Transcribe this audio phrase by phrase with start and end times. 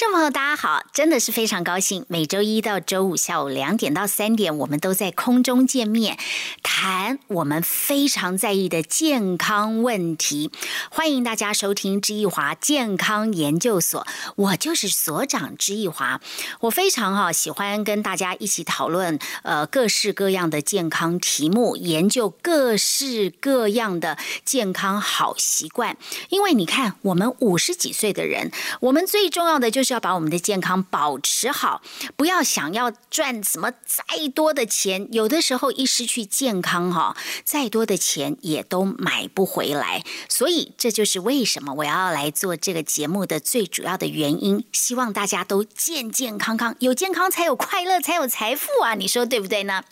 [0.00, 0.82] 众朋友，大家好！
[0.94, 6.16] 真的是非常高兴，每周一到周五下午两点到三点，我们都在空中见面，
[6.62, 10.50] 谈我们非常在意的健康问题。
[10.90, 14.06] 欢迎大家收听知易华健康研究所，
[14.36, 16.22] 我就是所长知易华。
[16.60, 25.98] 我非常哈喜欢跟大家一起讨论呃各式各样的健康题目，研究各式各样的健康好习惯。
[26.30, 29.89] 因为你看，我们五十几岁的人，我们最重要的就是。
[29.92, 31.82] 要把我们的健康保持好，
[32.16, 40.04] 不要想要赚什么再多的钱，有的时候一失去健康哈，再多的钱也都买不回来。
[40.28, 44.64] 所以这就是为什么我要来做这个节目的最主要的原因。
[44.72, 48.94] 希望大家都健健康康，有健康才有快乐，才有财富啊！
[48.94, 49.84] 你说对不对呢？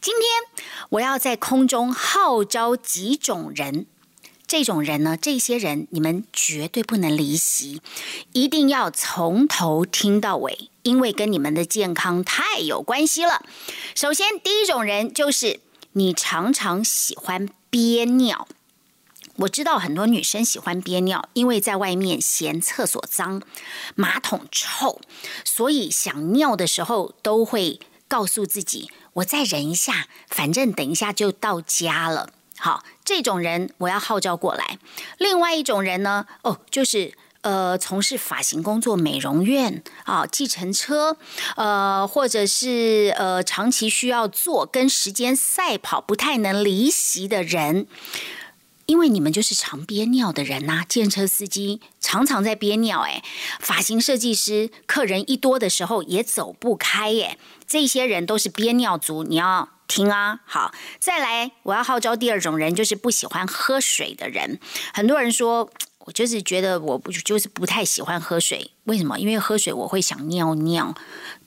[0.00, 3.86] 今天我要在空中号召几种人。
[4.48, 7.82] 这种人呢，这些人你们绝对不能离席，
[8.32, 13.44] 一定要从头听到尾，因为跟你们的健康太有关系了。
[13.94, 15.60] 首先，第一种人就是
[15.92, 18.48] 你常常喜欢憋尿。
[19.36, 23.42] 我知道很多女生喜欢憋尿，因为在外面嫌厕所脏、
[23.94, 24.98] 马桶臭，
[25.44, 27.78] 所以想尿的时候都会
[28.08, 34.78] 告诉自己：“我再忍一下，反正等一下就到家了。”好，这种人我要号召过来。
[35.18, 41.16] 另外一种人呢，哦，就是呃，从事发型工作、美容院啊、计程车，
[41.56, 47.86] 呃，或者是呃，长期需要做跟时间赛跑、不太能离席的人。
[48.86, 53.22] 因为你们就是常憋尿的人呐，建车司机常常在憋尿，哎，
[53.60, 59.68] 发型设计师客人一多的时候也走不开，耶，这些人都是憋尿族，你要。
[59.90, 64.60] 听啊，好，再来，我要号召第二种人，就是不喜欢喝水的人。
[64.92, 65.70] 很多人说，
[66.00, 69.18] 我就是觉得我不就是不太喜欢喝水，为什么？
[69.18, 70.94] 因为喝水我会想尿尿。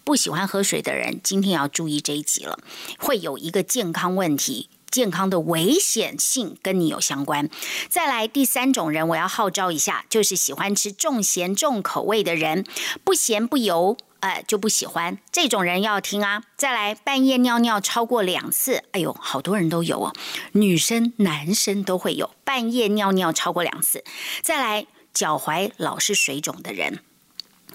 [0.04, 2.58] 不喜欢喝水的人，今天要注意这一集了，
[2.98, 7.48] 会有一个健康问题，健康的危险性跟你有相关。
[7.90, 12.66] 再来第三种人，我要号召一下，就是喜欢吃重咸重口味的人，
[13.04, 13.96] 不咸不油。
[14.22, 16.44] 哎，就不喜欢这种人要听啊！
[16.56, 20.14] 再来，半夜尿尿超过两次，哎呦，好多人都有哦，
[20.54, 24.04] 女生、男生都会有半夜尿尿超过两次。
[24.44, 27.00] 再来，脚踝老是水肿的人，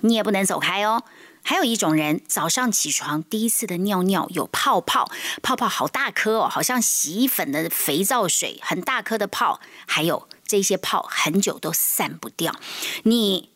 [0.02, 1.02] 你也不能走开哦。
[1.42, 5.10] 还有一种人，早上起床第一次的尿尿有泡泡，
[5.42, 12.54] 泡泡好大颗哦，好像洗衣粉的肥皂水，很大颗的泡，还有这些泡很久都散不掉，
[13.02, 13.50] 你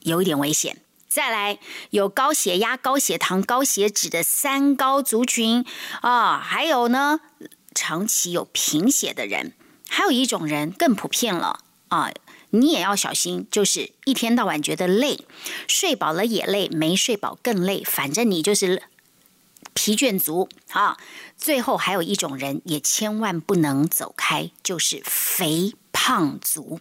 [0.00, 0.82] 有一点危险。
[1.16, 1.58] 再来
[1.92, 5.64] 有高血压、高血糖、高血脂的三高族群
[6.02, 7.20] 啊，还有呢，
[7.74, 9.54] 长期有贫血的人，
[9.88, 12.12] 还有一种人更普遍了啊，
[12.50, 15.20] 你也要小心，就是一天到晚觉得累，
[15.66, 18.82] 睡饱了也累，没睡饱更累，反正你就是
[19.72, 20.98] 疲倦族啊。
[21.38, 26.78] 最后还有一种人也千万不能走开，就是肥胖族，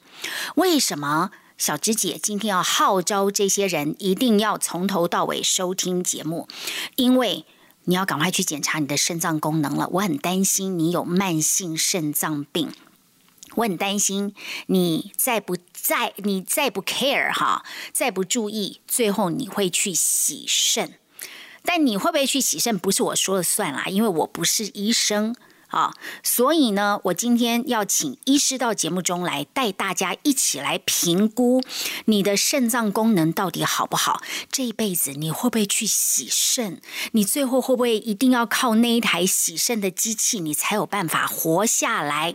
[0.55, 1.31] 为什么？
[1.57, 6.47] 小芝姐今天要号召这些人，一定要从头到尾收听节目，
[6.95, 7.45] 因为
[7.85, 9.87] 你要赶快去检查你的肾脏功能了。
[9.93, 12.71] 我很担心你有慢性肾脏病，
[13.55, 14.35] 我很担心
[14.67, 20.99] 你再不再你再不 care 哈，再不注意，最后你会去洗肾。
[21.63, 25.35] 但你会不会去洗肾，不是我说了算啦，因为我不是医生。
[25.75, 25.93] 啊，
[26.23, 31.61] 所以呢，我今天要请医师到节目中来，带大家一起来评估
[32.05, 34.21] 你的肾脏功能到底好不好。
[34.49, 36.79] 这一辈子你会不会去洗肾？
[37.11, 42.33] 你最后会不会一定要靠那一台洗肾的机器，你才有办法活下来？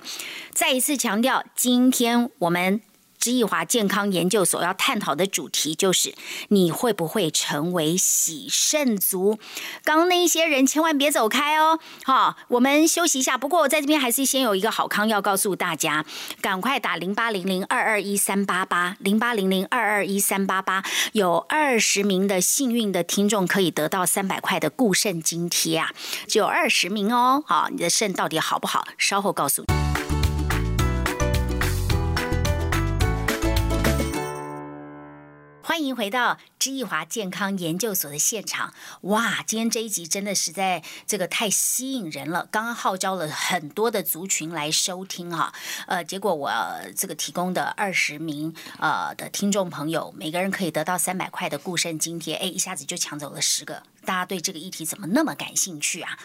[0.53, 2.83] 再一次强调，今天我们。
[3.21, 6.15] 知易华健康研究所要探讨的主题就是：
[6.49, 9.39] 你会不会成为洗肾族？
[9.85, 11.79] 刚刚那一些人千万别走开哦！
[12.05, 13.37] 好，我们休息一下。
[13.37, 16.05] 不过我在这边还是先有一个好康要告诉大家，
[16.41, 20.83] 赶快打零八零零二二一三八八零八零零二二一三八八，
[21.13, 25.91] 有二十名的幸运的听众可以得到三百块的固肾津贴啊！
[26.27, 27.45] 只有二十名哦。
[27.47, 28.87] 好，你的肾到底好不好？
[28.97, 29.80] 稍后告诉你。
[35.71, 38.75] 欢迎回到知易华健康研究所的现场。
[39.03, 42.49] 哇，今天这一集真的实在这个太吸引人了。
[42.51, 45.55] 刚刚号召了很多的族群来收听哈，
[45.87, 46.53] 呃，结果我
[46.97, 53.85] 这个提供的二十名呃的听众朋友，每个人可以得到三百块的固肾津贴，哎，一下子就抢走了十个。
[54.05, 56.19] 大家对这个议题怎么那么感兴趣啊？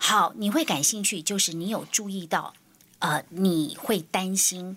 [0.00, 2.54] 好，你会感兴趣，就是你有注意到，
[2.98, 4.76] 呃，你会担心。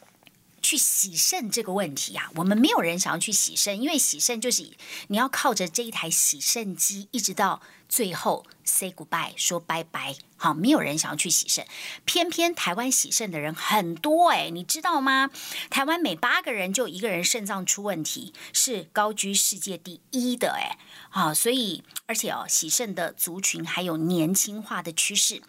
[0.64, 4.72] 去洗肾这个问题啊，我们没有人想要去洗肾，因为洗肾就是
[5.10, 10.16] 你要靠着这一台洗肾机，一直到最后 say goodbye 说拜拜。
[10.38, 11.68] 好，没有人想要去洗肾，
[12.06, 15.30] 偏偏台湾洗肾的人很多哎，你知道吗？
[15.70, 20.78] 台湾每八个人就一个人肾脏出问题，是高居世界第一的哎。
[21.10, 25.42] 好，所以而且哦，洗肾的族群还有年轻化的趋势，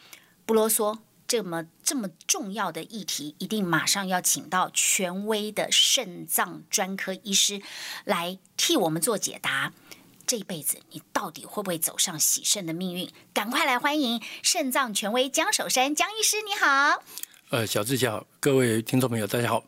[0.44, 0.98] 不啰嗦。
[1.26, 7.62] 这么这么重要的议题，一定马上要请到权威的肾脏专科医师
[8.04, 9.72] 来替我们做解答。
[10.26, 13.10] 这一辈子你到底会不会走上洗肾的命运？
[13.32, 17.02] 赶快来欢迎肾脏权威江守山江医师，你好。
[17.50, 19.64] 呃，小志好，各位听众朋友，大家好。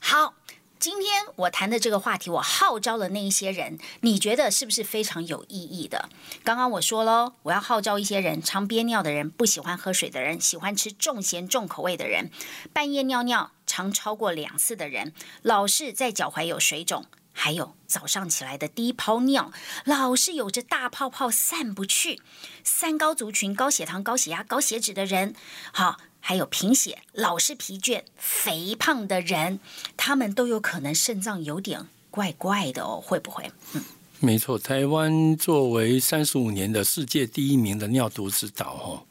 [0.00, 0.34] 好。
[0.80, 6.08] 今天我谈的这个话题，我号召了那一些人，你觉得是不是非常有意义的？
[6.42, 12.30] 刚刚我说喽，我要号召一些人：常憋尿的人，不喜欢喝水的人，喜欢吃重咸重口味的人，
[12.72, 15.12] 半夜尿尿常超过两次的人，
[15.42, 17.04] 老是在脚踝有水肿，
[17.34, 19.52] 还有早上起来的第一泡尿
[19.84, 22.22] 老是有着大泡泡散不去，
[22.64, 25.34] 三高族群、高血糖、高血压、高血脂的人，
[25.72, 25.98] 好。
[26.20, 29.58] 还有贫血、老是疲倦、肥胖的人，
[29.96, 33.50] 他们都有可能肾脏有点怪怪的哦，会不会？
[33.72, 33.82] 嗯，
[34.20, 34.58] 没错。
[34.58, 39.02] 台湾作为三十五年的世界第一名的尿毒之岛，哦，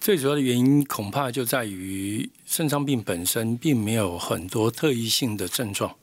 [0.00, 5.94] 最主要的原因恐怕就在于肾脏病本身并没有很多特异性的症状。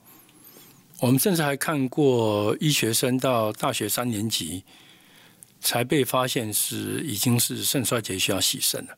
[0.99, 4.63] 我们甚至还看过医学生到大学三年级
[5.59, 8.97] 才被发现是已经是肾衰竭需要洗肾了。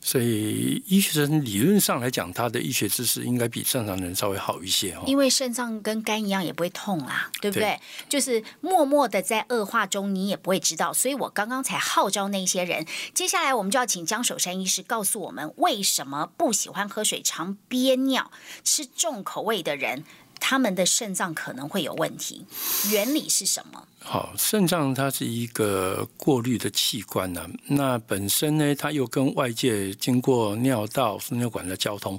[0.00, 5.02] 所以，医学生理论上来讲，他的医学知识应该比正常人稍微好一些哦。
[5.06, 7.78] 因为肾脏跟肝一样，也不会痛啦，对不对？
[8.08, 10.92] 就是默默的在恶化中，你也不会知道。
[10.92, 12.86] 所以我刚刚才号召那些人。
[13.12, 18.30] 接下来，我们就要请江守山医师告诉我们，为什么不喜欢喝水、常憋尿、
[18.62, 20.04] 吃重口味的人。
[20.40, 22.46] 他们的肾脏可能会有问题，
[22.92, 23.87] 原理是什么？
[24.10, 27.46] 好，肾脏它是一个过滤的器官呢。
[27.66, 32.18] 那本身呢，它又跟外界经过尿道、输尿管的交通。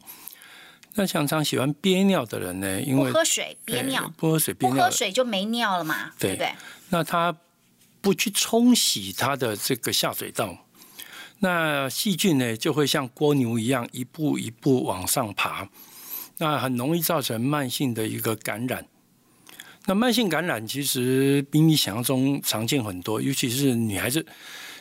[0.94, 6.54] 那常常喜欢憋尿的人呢，因为不喝水憋尿，不喝水憋尿，不喝水就没尿了嘛，对不对？
[6.90, 7.36] 那他
[8.02, 10.56] 不去冲洗他的这个下水道，
[11.40, 15.68] 那细菌呢就会像蜗牛一样一步一步往上爬。
[16.38, 18.86] 那很容易造成慢性的一个感染。
[19.90, 24.24] 那慢性感染其实比你想象中常见很多，尤其是女孩子、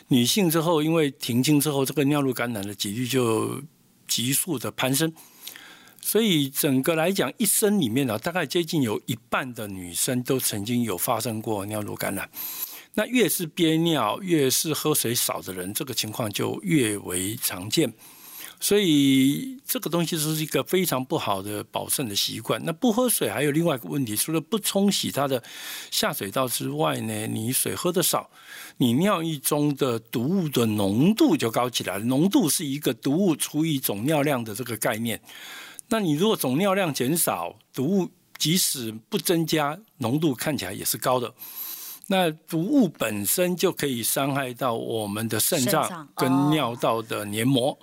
[0.09, 3.59] 女性之后，因为停经之后，这个尿路感染的几率就
[4.07, 5.11] 急速的攀升。
[5.99, 12.29] 所以整个来讲，一生里面呢，大概接近有一半的女生都曾经有发生过尿路感染。
[12.93, 17.91] 那越是憋尿、越是喝水少的人，这个情况就越为常见。
[18.59, 22.61] 所以这个东西是一个非常不好的保肾的习惯。
[22.65, 25.41] 那不喝水还有另外一个问题，除了不冲洗它的
[25.91, 28.29] 下水道之外呢，你水喝的少，
[28.77, 32.03] 你尿液中的毒物的浓度就高起来了。
[32.05, 35.21] 浓度是一个毒物除以总尿量的这个概念。
[35.87, 41.33] 那你如果总尿量减少，毒物即使不增加，浓度看起来也是高的。
[42.07, 47.77] 那毒物本身就可以伤害到我们的肾脏跟尿道的黏膜。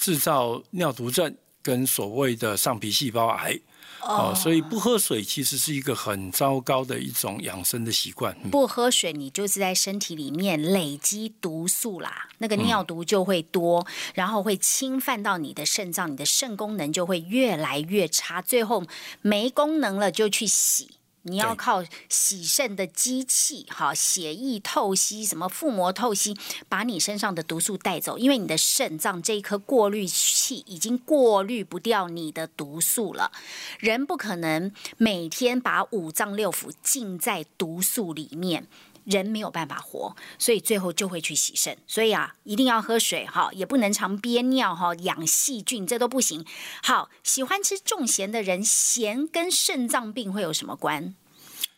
[0.00, 3.60] 制造尿毒症跟所谓的上皮细胞癌，
[4.00, 8.34] 哦，所以不喝水其实是一个很糟糕的一种养生的习惯。
[8.50, 18.82] 不喝水，你就是在身体里面累积毒素啦，那个尿毒就会多，然后会侵犯到你的肾脏，你的肾功能就会越来越差，最后
[19.20, 20.92] 没功能了就去洗。
[21.22, 26.36] 你要靠洗肾的机器，哈，血液透析，什么腹膜透析，
[26.68, 33.30] 把你身上的毒素带走，因为你的肾脏这一颗过滤器已经过滤不掉你的毒素了。
[33.78, 38.66] 人不可能每天把五脏六腑浸在毒素里面。
[39.10, 41.76] 人没有办法活，所以最后就会去洗肾。
[41.86, 46.46] 所以啊，一定要喝水哈，也不能常憋尿哈，养细菌这都不行。
[46.82, 51.14] 好，喜欢吃重咸的人，咸跟肾脏病会有什么关？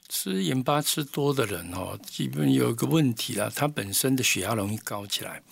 [0.09, 5.43] 吃盐巴吃多的人哦，基本有一个问题了，他本身的血压容易高起来。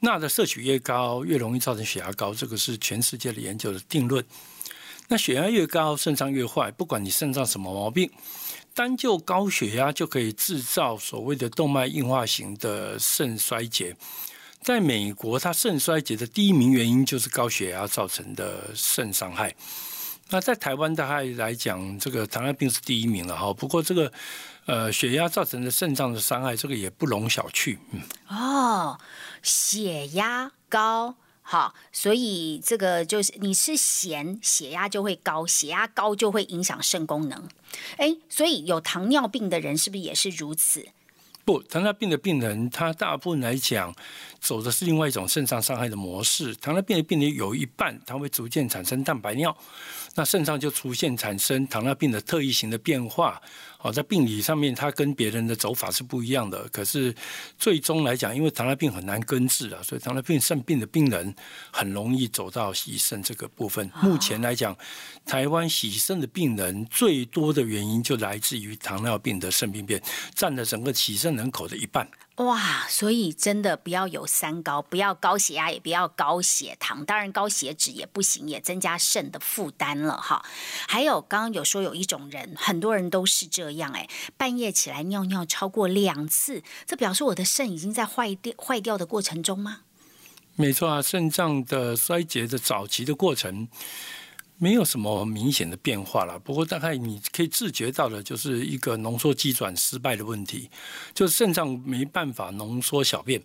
[0.00, 4.24] 钠的摄取越高，越容易造成血压高，这个是全世界的研究的定论。
[5.08, 8.10] 那血压越高，肾脏越坏，不管你肾脏什么毛病。
[8.78, 13.96] 单就高血压就可以制造所谓的动脉硬化型的肾衰竭。
[14.62, 19.52] 在美国，它肾衰竭的第一名原因就是高血压造成的肾伤害。
[20.28, 23.52] 那在台湾大概来讲，这个糖尿病是第一名了哈。
[23.52, 24.12] 不过这个
[24.66, 27.76] 呃血压造成的肾脏的伤害，这个也不容小觑。
[27.90, 28.96] 嗯，哦，
[29.42, 31.16] 血压高。
[31.50, 37.48] 好，所以这个就是你吃咸，血压就会高，血压高就会影响肾功能。
[37.96, 40.86] 哎，所以有糖尿病的人是不是也是如此？
[41.46, 43.96] 不，糖尿病的病人，他大部分来讲
[44.38, 46.54] 走的是另外一种肾脏伤害的模式。
[46.56, 49.56] 糖尿病的病人有一半，他会逐渐产生蛋白尿，
[50.16, 53.40] 那肾脏就出现产生糖尿病的特异型的变化。
[53.80, 56.68] 哦，在病理上面，它跟别人的走法是不一样的。
[56.70, 57.14] 可是
[57.56, 61.32] 最终来讲，因为糖尿病很难根治啊，所以糖尿病肾病的病人
[61.72, 63.88] 很容易走到洗肾这个部分。
[64.02, 64.76] 目前来讲，
[65.24, 70.02] 台湾洗肾的病人最多的原因就来自于糖尿病的肾病变，
[70.34, 72.08] 占了整个洗肾人口的一半。
[72.38, 80.44] 哇，所以真的不要有三高，不要高血压，也不要高血糖，当然高血脂也不行，也增加肾的负担了哈。
[80.86, 89.80] 还有刚刚有说有一种人，很多人都是这样，哎，半夜起来尿尿超过两次，这表示我的肾已经在坏掉坏掉的过程中吗？
[90.54, 93.66] 没错啊，肾脏的衰竭的早期的过程。
[94.60, 100.68] 没有什么明显的变化了，不过大概你可以自觉到的，就是一个浓缩机转失败的问题，
[101.14, 103.40] 就是肾脏没办法浓缩小便。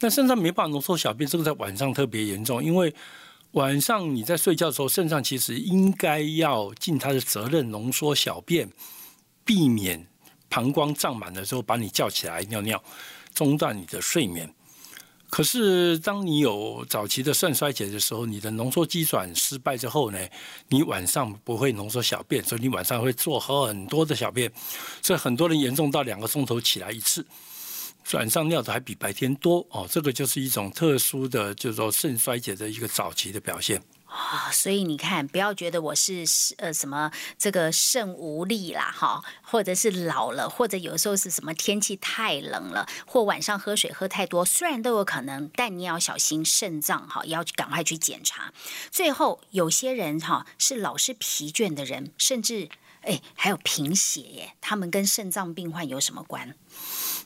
[0.00, 2.92] 那肾脏没办法浓缩小便，这个在晚上特别严重，因为
[3.52, 8.68] 晚上你在睡觉的时候，肾脏其实应该要尽它的责任浓缩小便，
[9.44, 10.04] 避免
[10.48, 12.82] 膀胱胀满的时候把你叫起来尿尿，
[13.32, 14.52] 中断你的睡眠。
[15.28, 20.18] 可是，当你有早期的肾衰竭的时候，你的浓缩机转失败之后呢，
[20.68, 24.50] 你晚上不会浓缩小便，所以你晚上会做很多的小便，
[25.02, 27.26] 所以很多人严重到两个钟头起来一次，
[28.12, 33.82] 晚上尿的还比白天多哦，这个就是一种特殊的，就是说肾衰竭的一个早期的表现。
[34.16, 36.24] 啊，所以你看，不要觉得我是
[36.56, 48.52] 呃什么这个肾无力啦，哈，或者是老了，或者有时候是什么天气太冷了，或晚上喝水喝太多，虽然都有可能，但你要小心肾脏哈，要赶快去检查。
[48.90, 52.70] 最后，有些人哈是老是疲倦的人，甚至
[53.02, 56.54] 哎还有贫血耶，他们跟肾脏病患有什么关？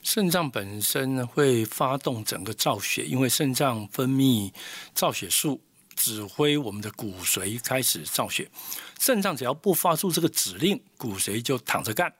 [0.02, 4.52] 肾脏本身会发动整个造血，因为肾脏分泌
[4.92, 5.60] 造血素。
[6.00, 8.50] 指挥我们的骨髓开始造血，
[8.98, 12.10] 肾脏只要不发出这个指令，骨髓就躺着干，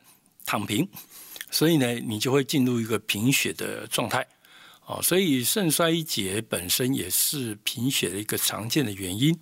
[0.44, 0.86] 躺平，
[1.50, 4.26] 所以呢，你就会进入一个贫血的状态。
[4.84, 9.34] 哦，所以肾衰竭本身也是贫血的一个常见的原因。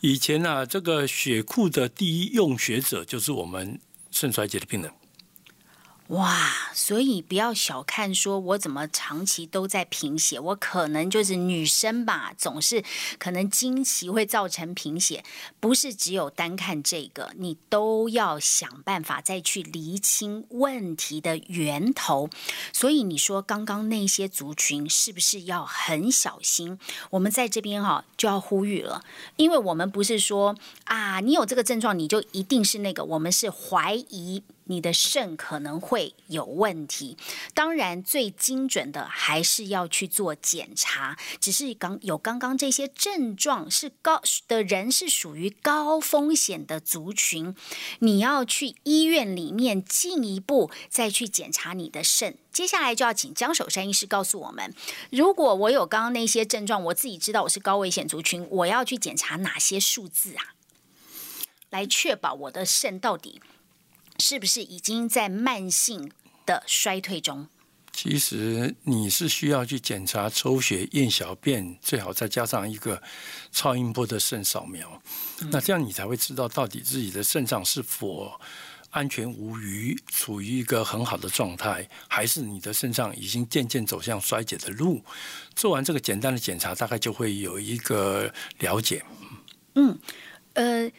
[0.00, 3.78] 以前呢，这个血库的第一用血者就是我们
[4.10, 4.90] 肾衰竭的病人。
[6.08, 10.38] 哇，所以不要小看说，我怎么长期都在贫血？
[10.38, 12.84] 我可能就是女生吧，总是
[13.18, 15.24] 可能经期会造成贫血，
[15.58, 22.28] 不是只有单看这个，你都要想办法再去厘清问题的源头。
[22.70, 26.78] 所以你说刚刚那些族群是不是要很小心？
[27.08, 29.02] 我们在这边哈就要呼吁了，
[29.36, 34.42] 因为我们不是说啊，你有这个症状你就一定是那个，我们是怀疑。
[34.64, 37.16] 你的肾可能会有问题，
[37.52, 41.16] 当然最精准的还是要去做检查。
[41.40, 47.54] 只是刚有刚刚这些症状是高的人是属于高风险的族群，
[47.98, 52.36] 你要去医院里面进一步再去检查你的肾。
[52.52, 54.72] 接下来就要请江守山医师告诉我们，
[55.10, 60.54] 如果我有刚刚那些症状，我自己知道我是高危险族群，我要去检查哪些数字啊，
[61.70, 63.42] 来确保我的肾到底。
[64.18, 66.10] 是不是已经在慢性
[66.46, 67.48] 的衰退中？
[67.92, 73.00] 其实你是需要去检查抽血、验小便，最好再加上一个
[73.52, 75.00] 超音波的肾扫描。
[75.50, 78.32] 那这样你才会知道到底自己的肾脏是否
[78.90, 85.04] 安全无虞，处于一个很好的状态，还是你的肾脏已经渐渐走向衰竭的路。
[85.54, 89.04] 做完这个简单的检查，大概就会有一个了解。
[89.76, 89.96] 嗯，
[90.54, 90.90] 呃。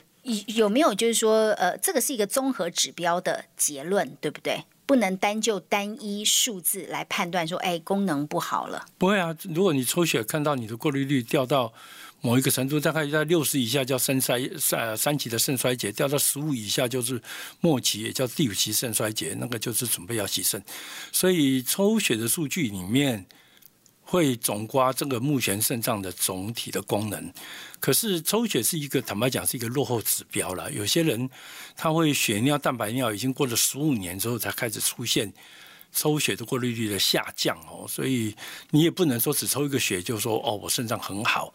[0.55, 4.63] 有没有就是说，呃，这个是一个综合指标的结论，对不对？
[4.87, 8.85] 不能单就单一数字来判断说，哎，功能不好了。
[8.97, 11.73] 不会啊，如果你抽血看到你的过滤率掉到
[12.21, 17.21] 某一个程度，大概在六十以下叫肾衰三三级的肾衰竭，掉到十五以下就是
[17.61, 20.63] 末期，也叫第五期肾衰竭，那个就是准备要洗肾。
[21.11, 23.25] 所以抽血的数据里面。
[24.05, 27.33] 会总刮这个目前肾脏的总体的功能，
[27.79, 30.71] 可是抽血是一个坦白讲是一个落后指标了。
[30.71, 31.27] 有些人
[31.75, 35.33] 他会血尿、蛋白尿已经过了十五年之后才开始出现
[35.91, 38.35] 抽血的过滤率的下降哦，所以
[38.69, 41.51] 你也不能说只抽一个血就说哦我肾脏很好。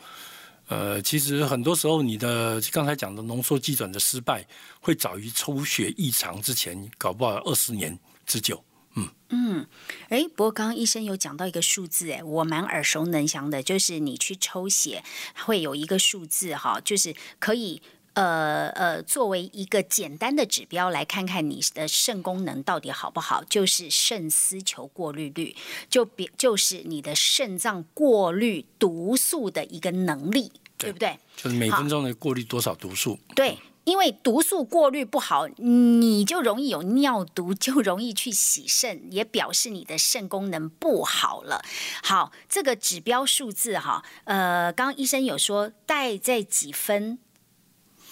[0.68, 4.46] 呃，其实很多时候你的刚才讲的浓缩机转的失败
[4.80, 8.62] 会早于抽血异常之前，搞不好二十年之久。
[8.96, 9.66] 嗯嗯，
[10.08, 15.02] 哎，不过刚刚医生有讲到一个数字，哎，我蛮耳熟能详的，就是你去抽血
[15.44, 17.82] 会有一个数字哈，就是可以。
[18.14, 25.54] 呃呃，作为一个简单的指标来看看你的肾功能到底好不好，就是肾丝球过滤率，
[25.88, 31.16] 就比就是你的肾脏过滤毒素的一个能力，对不对？
[31.36, 33.16] 就是每分钟的过滤多少毒素？
[33.36, 41.64] 对，因为毒素过滤不好，你就容易有尿毒，就容易去洗肾，也表示你的肾功能不好了。
[42.02, 47.18] 好，这个指标数字哈，呃，刚刚医生有说带在几分？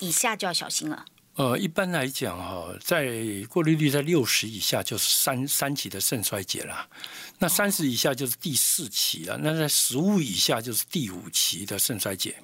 [0.01, 1.05] 以下就要小心了。
[1.35, 3.15] 呃，一般来讲哈，在
[3.49, 6.89] 过滤率在六十以下就是三三期的肾衰竭了，
[7.39, 12.37] 那三十以下就是第四期了，那在十五以下就是第五期的肾衰竭。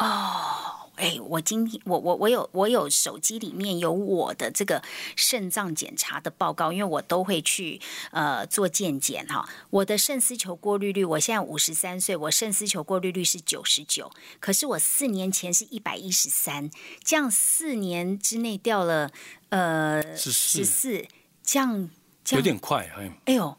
[0.00, 0.83] 哦。
[0.96, 4.82] 哎，我今天我我我有我有手机里面有我的这个
[5.16, 7.80] 肾脏检查的报告，因为我都会去
[8.12, 9.48] 呃做健检哈。
[9.70, 16.70] 我的肾丝球过滤率，我现在五十三岁，我肾丝球过滤率是九十九，可是我四年前是一百一十三，
[17.02, 19.10] 这样四年之内掉了
[19.48, 21.06] 呃十四，
[21.42, 21.90] 这样
[22.30, 23.12] 有点快哎。
[23.24, 23.56] 哎呦，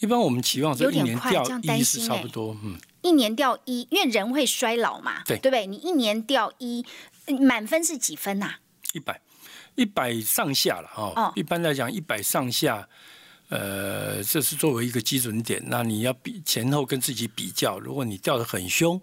[0.00, 2.78] 一般我们期望是一年掉一是差不多，嗯。
[3.04, 5.66] 一年掉一，因为人会衰老嘛，对对不对？
[5.66, 6.84] 你一年掉一，
[7.40, 8.54] 满分是几分呐？
[8.94, 9.20] 一百，
[9.74, 11.32] 一百上下了哦。
[11.36, 12.88] 一般来讲，一百上下，
[13.50, 15.62] 呃，这是作为一个基准点。
[15.66, 19.00] 那你要比前后跟自己比较，如果你掉的很凶。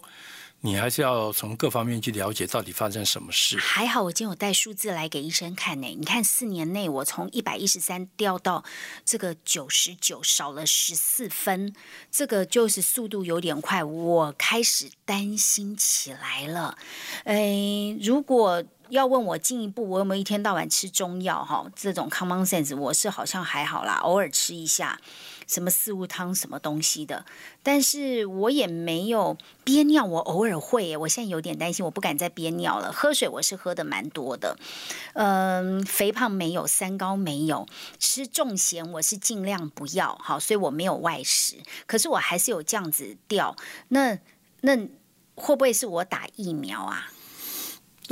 [0.63, 3.57] 你还是要从各方面去了解到底发生什么事。
[3.57, 5.87] 还好我今天有带数字来给医生看呢。
[5.97, 8.63] 你看四年内我从一百一十三掉到
[9.03, 11.73] 这个九十九，少了十四分，
[12.11, 16.77] 这个就是速度有点快，我开始担心起来了。
[17.23, 21.43] 哎，如果要问我进一步，我有没有一天到晚吃中药？
[21.43, 24.99] 哈，这种 common sense 我是好像还好啦，偶尔吃一下。
[25.51, 27.25] 什么四物汤什么东西的，
[27.61, 32.89] 但是我也没有憋尿，我偶尔会，我现在有点担心，我不敢再憋尿了。
[32.93, 34.57] 喝水我是喝的蛮多的，
[35.13, 37.67] 嗯，肥胖没有，三高没有，
[37.99, 43.57] 吃重咸我是尽量不要，好，所以我没有外食，可是我还是有这样子掉，
[43.89, 44.17] 那
[44.61, 44.77] 那
[45.35, 47.11] 会不会是我打疫苗啊？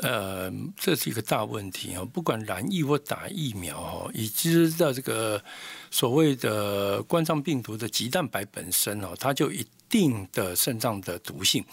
[0.01, 2.05] 呃，这是一个大问题啊。
[2.05, 5.43] 不管染疫或打疫苗哦，已知的这个
[5.91, 11.63] 所谓的冠状病毒的棘蛋白本身哦，它就一定的肾脏的毒性。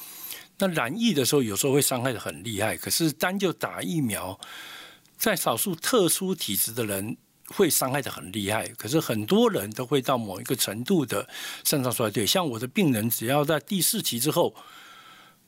[0.59, 2.77] 那染疫的时候，有时候会伤害的很厉害。
[2.77, 4.39] 可是单就打疫苗，
[5.17, 7.17] 在少数特殊体质的人
[7.49, 8.67] 会伤害的很厉害。
[8.79, 11.29] 可是很多人都会到某一个程度的
[11.65, 12.27] 肾脏衰退。
[12.27, 14.55] 像我的病人，只要在第四期之后。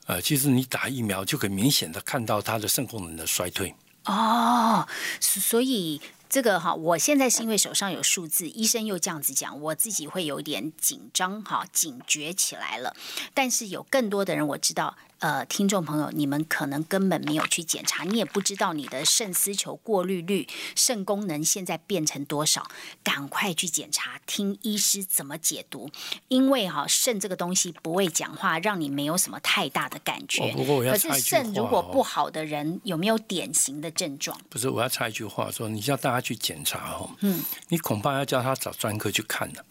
[0.08, 3.74] 呃，其实你打疫苗就可以明显的看到他的肾功能的衰退。
[4.06, 4.88] 哦，
[5.20, 6.00] 所以。
[6.30, 12.94] 这个哈，我现在是因为手上有数字，医生又这样子讲，我自己会有点紧张哈，警觉起来了。
[13.32, 22.68] 但是有更多的人我知道，呃，听众朋友，你们可能根本没有去检查，你也不知道你的肾丝球过滤率、肾功能现在变成多少，
[23.02, 25.90] 赶快去检查，听医师怎么解读。
[26.28, 30.52] 因为哈，肾这个东西不会讲话，让你没有什么太大的感觉。
[30.52, 34.38] 不过我要可是肾如果不好的人，有没有典型的症状？
[34.48, 36.18] 不是，我要插一句话说，你叫大家。
[36.28, 39.64] 去检查哦，嗯，你恐怕要叫他找专科去看了，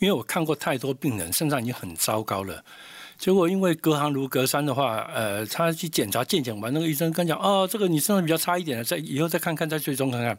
[0.00, 2.64] 因为我看过太多病人，肾脏已经很糟糕了，
[3.20, 10.38] 结果因为隔行如隔山的话，呃，他去检查健检完，那个医生跟讲，哦，这个你肾脏比较差一点了，再以后再看看，再追踪看看，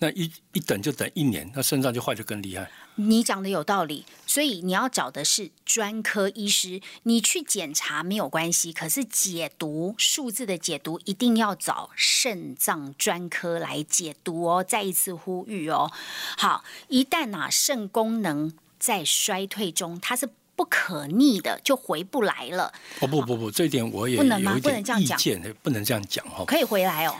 [0.00, 2.68] 那一一等就等一年，那肾脏就坏的更厉害。
[2.96, 6.80] 你讲的有道理，所以你要找的是专科医师。
[7.04, 14.64] 你去检查没有关系，可是解读数字的解读一定要找肾脏专科来解读哦。
[14.64, 15.92] 再一次呼吁哦，
[16.36, 20.28] 好，一旦啊肾功能在衰退中，它是
[20.58, 22.72] 不可逆的，就回不来了。
[22.98, 26.44] 哦不不不，这一点我也有一点意见，不能这样讲哦。
[26.44, 27.14] 可以回来哦。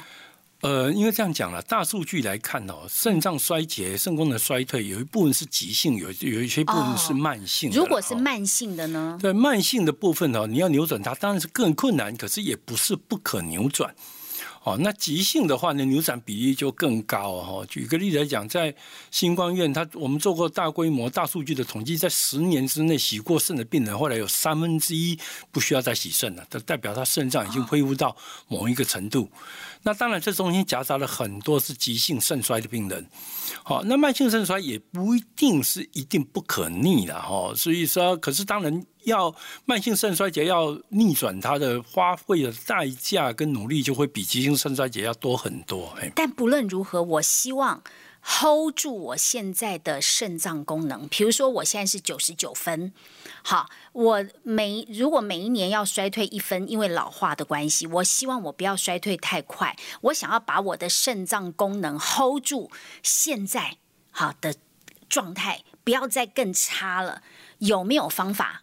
[0.63, 7.71] 呃，因为这样讲了，大数据来看哦，肾脏衰竭、肾功能衰退，有一部分是急性，有有一些部分是慢性。
[7.71, 9.17] 如果是慢性的呢？
[9.23, 13.95] 对，慢性的部分哦，你要扭转它，当然是更困难，可是也不是不可扭转。
[14.69, 17.67] 哦，那急性的话呢，扭转比例就更高哦。
[17.71, 18.75] 举个例子来讲，在
[19.11, 25.19] 新光院，他我们做过大规模大数据的统计，在十年之内洗过肾的病人，后来有三分之一
[25.51, 28.15] 不需要再洗肾了，这代表他肾脏已经恢复到
[28.47, 29.31] 某一个程度。
[29.85, 33.07] 那当然，这中间夹杂了很多是急性肾衰的病人。
[33.63, 37.55] 好，那慢性肾衰也不一定是一定不可逆的哈。
[37.57, 38.85] 所以说，可是当然。
[39.09, 45.95] 要慢性肾衰竭要逆转，它的花费的代价跟努力就会比急性肾衰竭要多很多。
[46.15, 47.83] 但不论如何，我希望
[48.23, 51.09] hold 住我现在的肾脏功能。
[51.09, 52.93] 比如说，我现在是九十九分，
[53.43, 59.77] 好，我每如果每一年要衰退一分，因为老化的关系，我希望我不要衰退太快。
[60.03, 62.71] 我想要把我的肾脏功能 hold 住，
[63.03, 63.79] 现在
[64.11, 64.55] 好的
[65.09, 67.23] 状态，不要再更差了。
[67.59, 68.63] 有没有方法？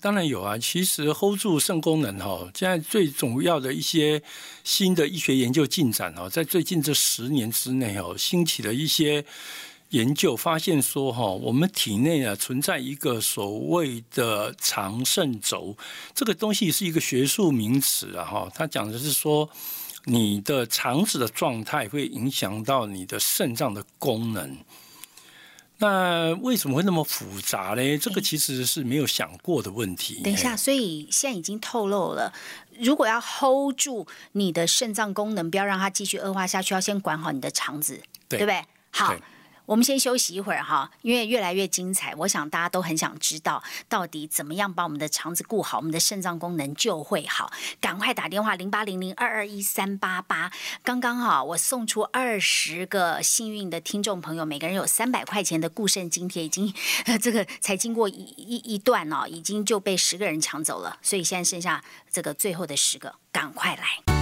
[0.00, 4.22] 当然有啊，其实 hold 住肾功能哈，现在最主要的一些
[4.64, 9.24] 新的医学研究进展哦，在最近这十年之内哦，兴起了一些
[9.90, 15.76] 研究，发现说哈，我们体内啊存在一个所谓的长肾轴，
[16.14, 19.48] 这个东西是一个学术名词啊哈，它讲的是说
[20.04, 24.56] 你的肠子的状态会影响到你的肾脏的功能。
[25.82, 27.98] 那为什么会那么复杂呢？
[27.98, 30.20] 这个其实是没有想过的问题。
[30.22, 32.32] 等一下，所以现在已经透露了，
[32.78, 38.62] 如果要 hold 住你的肾脏功能，不要让它继续恶化下去，要先管好你的肠子，对不对？
[38.92, 39.12] 好。
[39.66, 42.14] 我们先休息一会儿哈，因为越来越精彩。
[42.16, 47.52] 我想大家都很想知道，到底怎么样把我们的肠子顾好，我们的肾脏功能就会好。
[47.80, 50.50] 赶快打电话零八零零二二一三八八。
[50.82, 56.72] 刚刚哈，我送出二十个幸运的听众朋友，每个人有三百块钱的固肾津贴，已经
[57.22, 64.21] 这个才经过一一一段哦，已经就被十个人抢走了，所以现在剩下这个最后的十个，赶快来。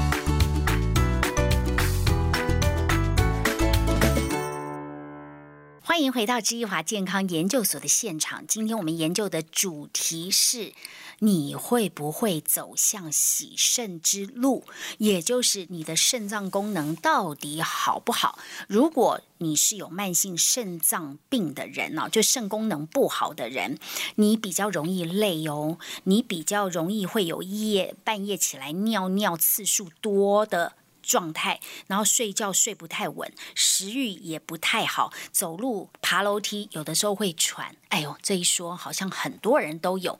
[5.90, 8.46] 欢迎回到知易华健康研究所的现场。
[8.46, 10.72] 今天我们研究的主题是：
[11.18, 14.62] 你会不会走向洗肾之路？
[14.98, 18.38] 也就是你的肾脏功能到底好不好？
[18.68, 23.76] 如果你是有慢性肾脏病的人哦，就肾功能不好的人，
[24.14, 30.74] 你比较容易累哦，你比较容易会有夜半夜起来尿尿次数多的。
[31.10, 37.74] 状态，然后睡觉睡不太稳，食欲也不太好，走路爬楼梯有的时候会喘。
[37.88, 40.16] 哎呦，这一说好像很多人都有，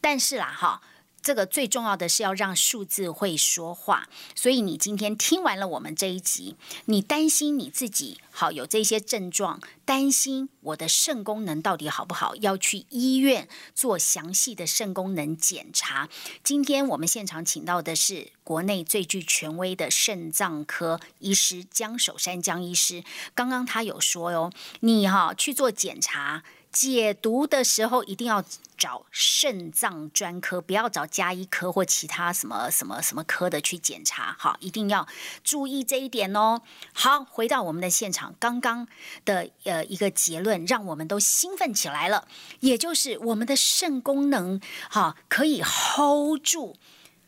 [0.00, 0.80] 但是啦哈。
[1.20, 16.08] 这个最重要的是要让数字会说话，所以你今天听完了我们这一集，你担心你自己好有这些症状，担心我的肾功能到底好不好，要去医院做详细的肾功能检查。
[16.42, 23.04] 今天我们现场请到的是国内最具权威的肾脏科医师江守山江医师，
[23.34, 24.50] 刚刚他有说哟，
[24.80, 26.42] 你哈去做检查。
[26.72, 28.44] 解毒的时候一定要
[28.76, 34.36] 找肾脏专科，不要找加医科或其他什么什么什么科的去检查。
[34.38, 35.06] 好，一定要
[35.42, 36.60] 注意这一点哦。
[36.92, 38.86] 好，回到我们的现场，刚刚
[39.24, 42.28] 的呃一个结论让我们都兴奋起来了，
[42.60, 46.76] 也就是我们的肾功能哈可以 hold 住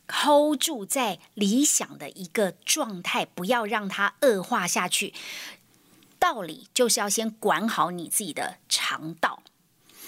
[0.07, 5.13] ，hold 住在理想的一个状态，不要让它恶化下去。
[6.21, 9.43] 道理就是要先管好你自己的肠道，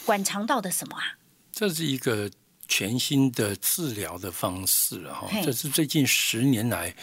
[0.05, 1.17] 管肠道的什么啊？
[1.51, 2.31] 这是一个
[2.69, 6.95] 全新的治疗的方式哈，这是最近十年来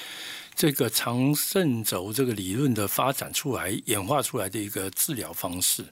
[0.56, 5.86] 这个肠肾轴这个理论的发展出来、演化出来的一个治疗方式。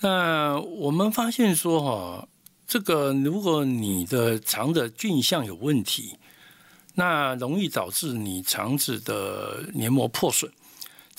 [0.00, 2.28] 那我们发现说哈，
[2.66, 6.16] 这个如果你的肠的菌相有问题，
[6.94, 10.50] 那容易导致你肠子的黏膜破损。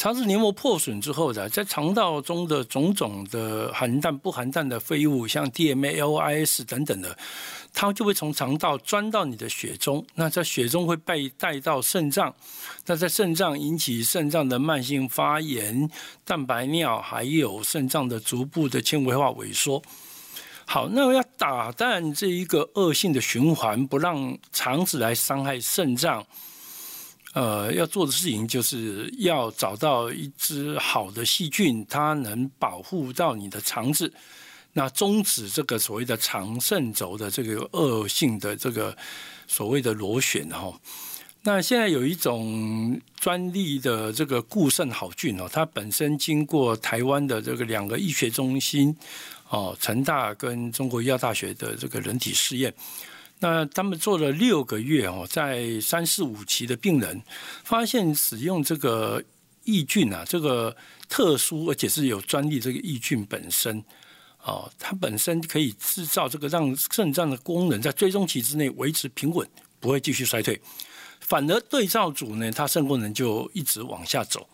[0.01, 7.15] 肠子黏膜破损之后的，在肠道中的种种的含氮不含氮的废物，像 DMA、LIS 等等的，
[7.71, 12.33] 它就会从肠道钻到你的血中，那在血中会被带到肾脏，
[12.87, 15.87] 那在肾脏引起肾脏的慢性发炎、
[16.25, 19.83] 蛋白尿，还有肾脏的逐步的纤维化萎缩。
[20.65, 26.25] 好，那要打断这一个恶性的循环，不让肠子来伤害肾脏。
[27.33, 34.11] 呃，要做的事情就是要找到一只好的细菌，它能保护到你的肠子，
[34.73, 38.95] 那终止这个所谓的肠肾轴的这个恶性的这个
[39.47, 40.73] 所谓的螺旋哈。
[41.43, 48.95] 那现在有一种专利的这个固肾好菌哦，它本身经过台湾的这个两个医学中心
[49.49, 52.73] 哦，成大跟中国医药大学的这个人体试验。
[53.43, 57.21] 那他们做了六个月哦，在三四五期的病人，
[57.63, 59.21] 发现使用这个
[59.63, 60.75] 抑菌啊，这个
[61.10, 63.84] 特殊而且是有专利这个抑菌本身
[64.43, 69.49] 哦，它本身可以制造这个让肾脏的功能在追踪期之内维持平稳，
[69.80, 70.62] 不会继续衰退，
[71.19, 74.47] 反而对照组呢，它肾功能就一直往下走。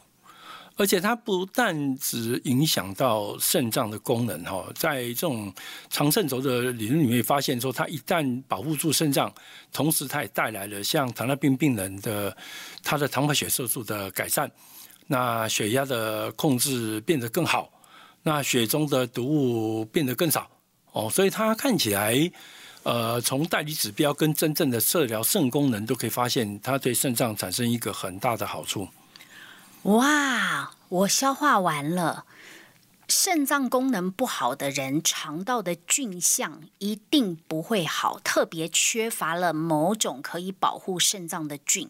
[0.77, 5.51] 而且它不但只影响到肾脏的功能哈，在这种
[5.89, 9.33] 长肾轴的理论里面发现说，它一旦保护住肾脏，
[9.73, 12.37] 同时它也带来了像糖尿病病人的
[12.83, 14.49] 他的糖化血色素的改善，
[15.07, 17.71] 那血压的控制变得更好，
[18.21, 20.47] 那血中的毒物变得更少
[20.91, 22.31] 哦，所以它看起来，
[22.83, 28.87] 呃，从代理指标跟真正的治疗肾功能都可以发现，它对肾脏产生一个很大的好处。
[29.83, 32.25] 哇，我消化完了。
[33.07, 41.89] 肾脏功能不好的人，肠道的菌相一定不会好，特别缺乏了某种可以保护肾脏的菌。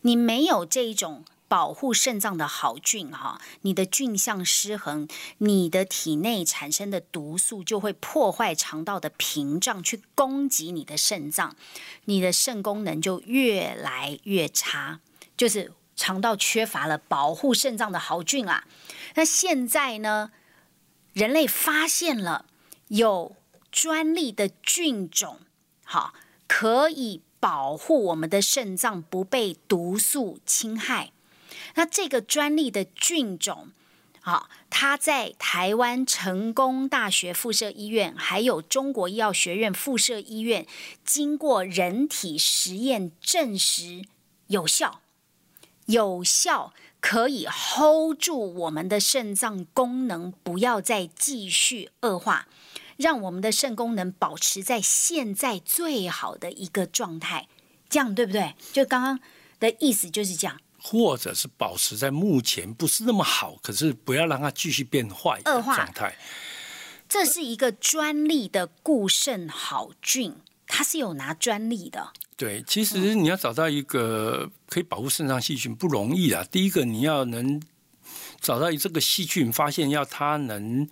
[0.00, 5.06] 你没有这一种保护肾脏的好菌，哈，你的菌相失衡，
[5.38, 11.54] 你的体内产生的毒素就会破坏肠道的屏障，去攻击你的肾脏，
[12.06, 14.98] 你的肾功能就越来越差，
[15.36, 18.64] 就是肠道缺乏了保护肾脏的好菌啊。
[19.14, 20.32] 那现在呢？
[21.12, 22.46] 人类发现了
[22.88, 23.36] 有
[23.70, 25.40] 专利的菌种，
[25.84, 26.14] 好，
[26.46, 31.12] 可以保护我们的肾脏不被毒素侵害。
[31.74, 33.72] 那这个专利的菌种，
[34.22, 40.66] 好，它在台湾成功大学附设医院，还有中国医药学院附设医院，
[41.04, 44.02] 经过人体实验证实
[44.46, 45.01] 有效，
[45.86, 46.72] 有效。
[47.00, 52.46] 可以 hold 住我们的肾脏功能，不要再继续恶化，
[52.96, 57.48] 让我们的肾功能保持在现在最好的一个状态，
[57.88, 58.54] 这样对不对？
[58.72, 59.18] 就刚刚
[59.58, 66.16] 的意思就是这样，或者是保持在目前不是那么好，可是不要让它继续变坏恶化状态。
[67.08, 70.36] 这是一个专利的固肾好菌，
[70.68, 72.12] 它是有拿专利的。
[72.42, 76.44] 对，其实你要找到一个可以保护肾脏细菌不容易啊。
[76.50, 77.62] 第一个，你要能
[78.40, 80.84] 找到这个细菌，发现要它能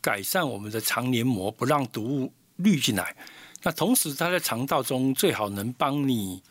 [0.00, 3.14] 改善我们的肠黏膜，不让毒物滤进来。
[3.62, 6.42] 那同时，它在肠道中最好能帮你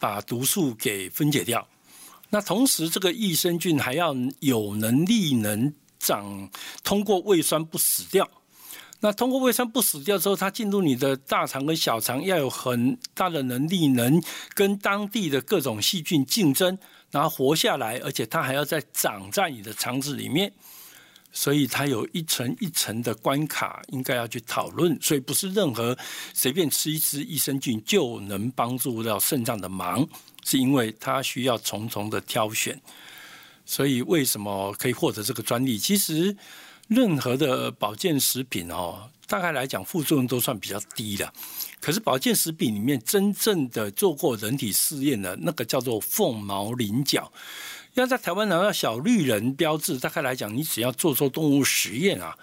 [0.00, 1.64] 把毒素给分解掉。
[2.30, 6.50] 那同时，这个益生菌还要有能力能长，
[6.82, 8.28] 通过胃酸不死掉。
[9.00, 14.20] 那通过胃酸不死掉之后，它进入你的大肠跟小肠，要有很大的能力，能
[14.54, 16.76] 跟当地的各种细菌竞争，
[17.10, 20.50] 然后活下来，而且它还要再长在你的肠子里面，
[21.30, 24.98] 所以它有一层一层的关卡，应该要去讨论。
[25.02, 25.96] 所以不是任何
[26.32, 30.08] 随便吃一吃益生菌就能帮助到肾脏的忙，
[30.42, 32.80] 是因为它需要重重的挑选。
[33.66, 35.76] 所以为什么可以获得这个专利？
[35.76, 36.34] 其实。
[36.88, 41.32] 任何的保健食品哦，大概来讲副作用都算比较低的。
[41.80, 47.32] 可是保健食品里面真正的做过人体试验的那个叫做凤毛麟角，
[47.94, 52.36] 要在台湾拿到小绿人标志，大概来讲你只要做做动物实验啊，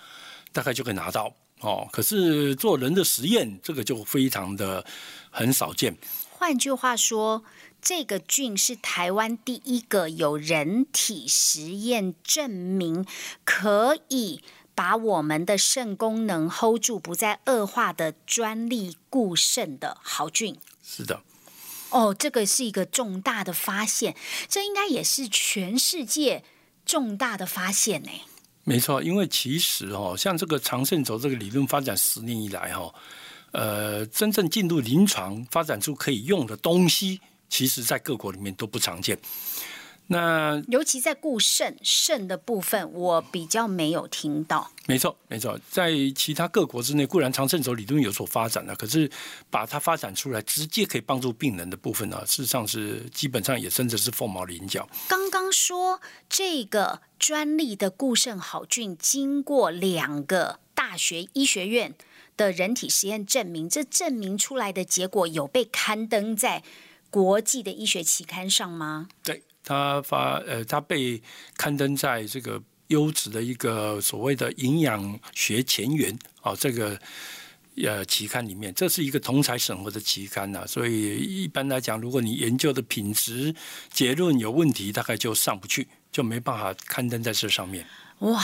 [0.52, 1.88] 大概就可以拿到哦。
[1.92, 4.86] 可是做人的实验，这个就非常的
[5.30, 5.96] 很少见。
[6.32, 7.44] 换句话说。
[7.84, 13.06] 这个菌是台湾第一个有人体实验证明
[13.44, 14.42] 可以
[14.74, 20.58] 把我们的肾功能 hold 住不再恶化的专利固肾的好菌。
[20.82, 21.24] 是的，
[21.90, 24.16] 哦，这个是一个重大的发现，
[24.48, 26.46] 这应该也是全世界
[26.86, 28.10] 重大的发现呢。
[28.64, 32.96] 没错，因为其实哦，像这个长肾轴这个理论发展十年以来哈，
[33.52, 37.20] 呃，真正进入临床发展出可以用的东西。
[37.54, 39.16] 其实，在各国里面都不常见。
[40.08, 44.72] 那尤其在固肾肾的部分，我比较没有听到。
[44.88, 49.08] 没错，没错，在其他各国之内，固然长肾轴理论有所发展了，可是
[49.52, 54.90] 把它发展出来，直接可以帮助病人的部分呢，事实上是基本上也真的是凤毛麟角。
[55.08, 61.94] 刚刚说这个专利的固肾好菌，经过两个大学医学院
[62.36, 66.64] 的人体实验证明，这证明出来的结果有被刊登在。
[67.14, 69.08] 国际的医学期刊上吗？
[69.24, 71.22] 对，他发呃，它被
[71.56, 77.00] 刊登在这个优质的一个所谓的营养学前沿啊，这个
[77.78, 83.54] 呃期刊里面，这是一个同才审核的期刊呐，所以一般来讲，如果你研究的品质
[83.92, 87.86] 结论有问题，大概就上不去，就没办法刊登在这上面。
[88.22, 88.44] 哇！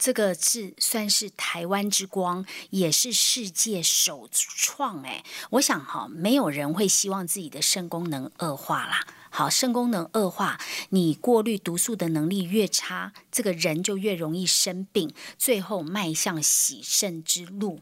[0.00, 5.22] 这个是算是台湾之光，也是世界首创哎！
[5.50, 9.06] 我想哈，没有人会希望自己的肾功能恶化啦。
[9.28, 10.58] 好，肾功能恶化，
[10.88, 17.78] 你过滤毒素的能力越差，这个人就越容易生病，最后迈向洗肾之路。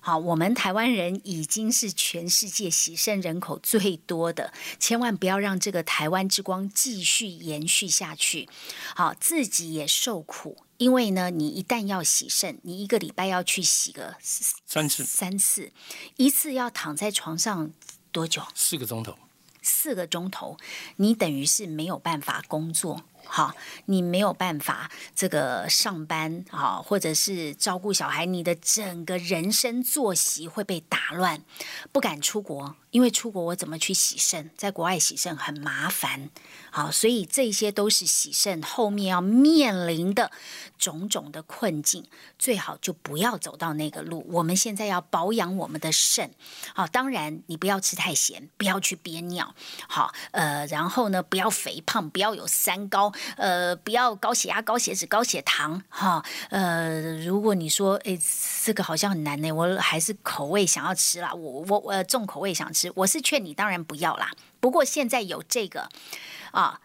[0.00, 8.48] 好，我们台湾人已经是全世界洗肾人口最多的，千万不要让这个台湾之光继续延续下去。
[8.94, 14.16] 好，自己也受苦，因为呢，你一旦要洗肾，你一个礼拜要去洗个
[14.66, 15.70] 三次，三次，
[16.16, 17.70] 一次要躺在床上
[18.10, 18.42] 多久？
[18.52, 19.16] 四个钟头。
[19.62, 20.56] 四个钟头，
[20.96, 23.54] 你等于是没有办法工作，好，
[23.86, 31.42] 你没有办法这个上班好，或者是照顾小孩，你的整个人生作息会被打乱，
[31.92, 34.50] 不敢出国，因为出国我怎么去洗肾？
[34.56, 36.30] 在国外洗肾很麻烦。
[36.70, 40.30] 好，所以这些都是洗肾后面要面临的
[40.78, 42.06] 种种的困境，
[42.38, 44.26] 最好就不要走到那个路。
[44.30, 46.30] 我们现在要保养我们的肾，
[46.74, 49.54] 好，当然你不要吃太咸，不要去憋尿，
[49.86, 58.18] 好，呃，然后呢，不要肥胖，不要有三高，呃，不要高血压、高血脂、高血糖，哈，呃，如果你说，哎，
[58.64, 64.30] 这个好像很难呢，我还是口味想要吃啦，我我我重口味想吃，我是劝你当然不要啦。
[64.60, 65.88] 不过现在有这个。
[66.52, 66.80] 啊！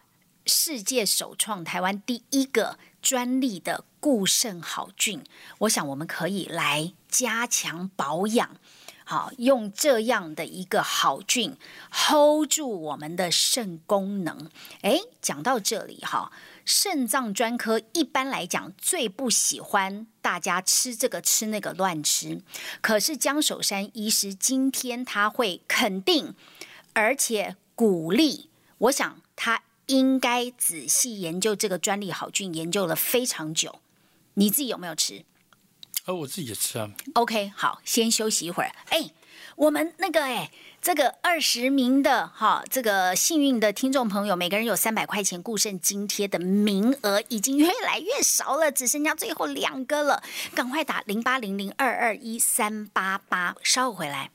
[0.46, 5.22] 世界首创台湾第一个专利的固肾好菌，
[5.58, 8.56] 我想我们可以来加强保养。
[9.10, 11.56] 好，用这样的一个好菌
[11.90, 14.50] hold 住我们的肾功能。
[14.82, 16.30] 诶，讲到这里哈，
[16.66, 22.42] 肾脏专科一般来讲最不喜欢大家吃这个吃那个乱吃，
[22.82, 26.34] 可是江守山医师今天他会肯定，
[26.92, 28.50] 而且鼓励。
[28.76, 29.22] 我想。
[29.40, 33.78] 他应该仔细研究这个专利好菌，研究了非常久。
[34.34, 35.24] 你自己有没有吃？
[36.08, 36.90] 呃，我自己吃啊。
[37.12, 38.72] OK，好，先休息一会儿。
[38.88, 39.10] 哎，
[39.56, 50.22] 我们那个哎，这个二十名的哈，这个幸运的听众朋友，每个人有三百块钱固肾津贴的名额已经越来越少了，只剩下最后两个了，
[50.54, 54.30] 赶快打零八零零二二一三八八，稍后回来。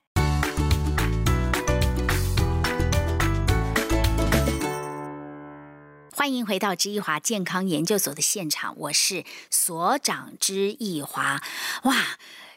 [6.16, 11.42] 欢迎回到知易华健康研究所的现场，我是所长知易华。
[11.86, 11.96] 哇，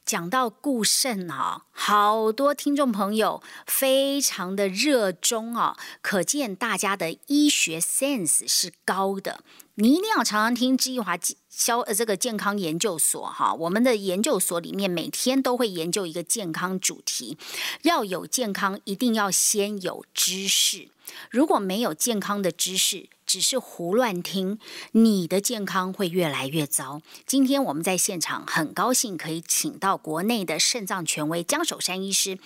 [0.05, 9.41] 讲到固肾啊，好多听众朋友非常的热衷啊，可见大家的医学 sense 是高的。
[9.77, 17.39] 你一定要常常听知易华消呃这个健康研究所哈，我们的研究所里面每天都会研究一个健康主题。
[17.83, 20.91] 要有健康，一定要先有知识。
[21.31, 24.59] 如果没有健康的知识，只是胡乱听，
[24.93, 27.03] 你的健康会越来越糟。
[27.27, 32.39] 今天我们在现场，很高兴可以请到国内的肾脏权威江守山医师，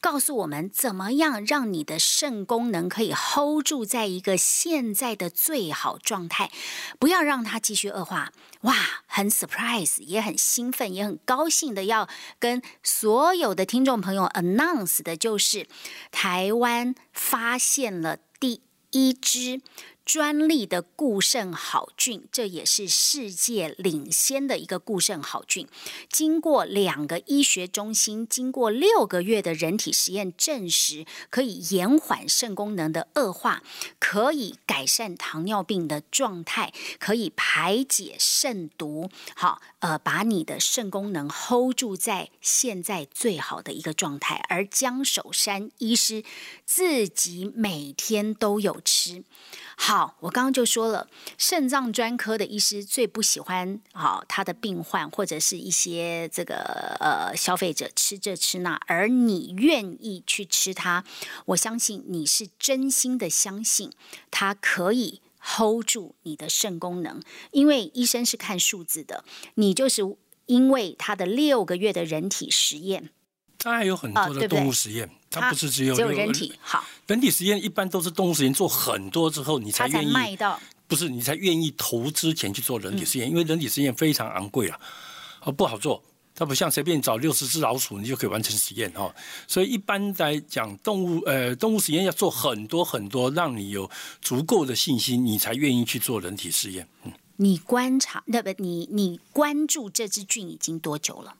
[0.00, 6.50] 告诉我们怎么样让你的肾功能可以 hold 住在一个现在的最好状态，
[6.98, 8.32] 不要让它继续恶化。
[8.62, 8.74] 哇，
[9.06, 15.66] 很 surprise，也很兴奋，也很高兴的要跟所有的听众朋友 announce 的就是，
[16.10, 19.60] 台湾发现了第一支。
[20.08, 25.68] 专利的固肾好菌，这也是世界领先的一个固肾好菌。
[26.08, 33.62] 经过两个医学中心，经过六个月的人体实验，证实可以延缓肾功能的恶化，
[33.98, 39.10] 可以改善糖尿病的状态，可以排解肾毒。
[39.36, 44.42] 好，呃，把你的肾功能 hold 住在现在最好的一个状态。
[44.48, 46.24] 而江守山医师
[46.64, 49.22] 自己每天都有吃。
[49.80, 61.02] 好，好我刚刚就说了，肾脏专科的医师最不喜欢好他的病患或者是一些这个呃消费者吃这吃那，而你愿意去吃它，
[61.46, 63.90] 我相信你是真心的相信
[64.30, 70.02] 它可以 hold 住你的肾功能，因为医生是看数字的，你就是
[70.46, 73.10] 因为他的六个月的人体实验。
[73.58, 76.54] 它还有很多的动物实验，它不是只有只有人体。
[76.60, 84.78] 好，人体实验一般都是动物实验做很多之后，你才愿意卖到，不是你才愿意投资钱去做人体实验，因为人体实验非常昂贵啊，
[85.42, 86.00] 哦不好做，
[86.36, 89.12] 它不像随便找六十只老鼠你就可以完成实验哈。
[89.48, 93.90] 所以一般来讲，动物呃动物实验要做很多很多，让你有
[94.22, 96.86] 足够的信心，你才愿意去做人体实验。
[97.02, 101.34] 嗯，你观察那不你你关注这只菌已经多久了？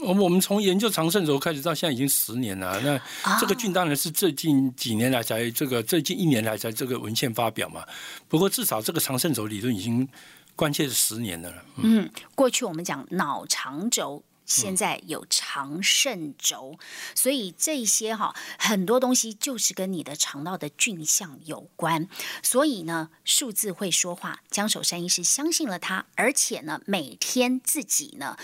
[0.00, 2.80] 我们我们从研究长肾轴开始到现在已经十年了。
[2.80, 7.84] 那这个菌当然是最近几年来才这个最近一年来才这个文献发表嘛。
[8.28, 10.08] 不过至少这个长肾轴理论已经
[10.56, 11.52] 关切是十年了。
[11.76, 16.78] 嗯，过去我们讲脑长轴，现在有长肾轴，
[17.14, 22.08] 所以这些哈很多东西就是跟你的肠道的菌相有关。
[22.42, 24.40] 所以呢，数字会说话。
[24.50, 28.36] 江守山医师相信了他，而且呢，每天自己呢。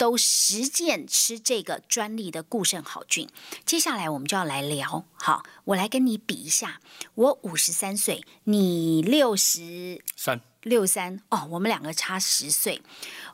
[0.00, 3.28] 都实践吃这个专利的固肾好菌。
[3.66, 6.80] 接下来我们就要来聊，好，我来跟你比一下。
[7.14, 12.80] 我五十三岁，你六十三，六三哦，我们两个差十岁。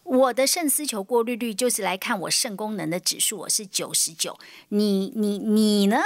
[0.03, 4.37] 我的肾丝球过滤率就是来看我肾功能的指数，我是九十九。
[4.71, 5.99] 你你你呢？